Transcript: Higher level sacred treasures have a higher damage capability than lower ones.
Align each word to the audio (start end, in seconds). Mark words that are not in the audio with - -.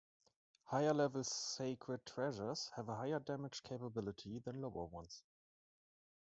Higher 0.63 0.95
level 0.95 1.23
sacred 1.23 2.03
treasures 2.07 2.71
have 2.75 2.89
a 2.89 2.95
higher 2.95 3.19
damage 3.19 3.61
capability 3.61 4.39
than 4.39 4.59
lower 4.59 4.85
ones. 4.87 5.21